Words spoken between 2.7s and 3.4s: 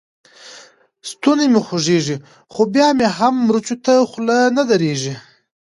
بيا مې هم